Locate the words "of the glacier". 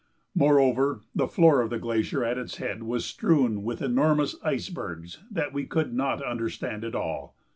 1.61-2.23